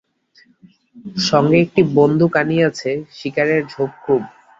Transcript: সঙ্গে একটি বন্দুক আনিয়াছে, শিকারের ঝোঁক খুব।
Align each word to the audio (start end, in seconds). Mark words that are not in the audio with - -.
সঙ্গে 1.25 1.57
একটি 1.65 1.81
বন্দুক 1.95 2.31
আনিয়াছে, 2.41 2.89
শিকারের 3.17 3.61
ঝোঁক 3.71 3.91
খুব। 4.03 4.21